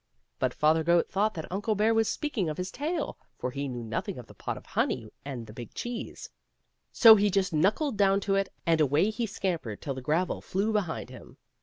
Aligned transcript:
But 0.39 0.55
Father 0.55 0.83
Goat 0.83 1.11
thought 1.11 1.35
that 1.35 1.51
Uncle 1.51 1.75
Bear 1.75 1.93
was 1.93 2.09
speaking 2.09 2.49
of 2.49 2.57
his 2.57 2.71
tail, 2.71 3.19
for 3.37 3.51
he 3.51 3.67
knew 3.67 3.83
nothing 3.83 4.17
of 4.17 4.25
the 4.25 4.33
pot 4.33 4.57
of 4.57 4.65
honey 4.65 5.11
and 5.23 5.45
the 5.45 5.53
big 5.53 5.75
cheese; 5.75 6.31
so 6.91 7.13
he 7.15 7.29
just 7.29 7.53
knuckled 7.53 7.97
down 7.97 8.19
to 8.21 8.33
it, 8.33 8.49
and 8.65 8.81
away 8.81 9.11
he 9.11 9.27
scampered 9.27 9.79
till 9.79 9.93
the 9.93 10.01
gravel 10.01 10.41
flew 10.41 10.73
behind 10.73 11.11
him. 11.11 11.37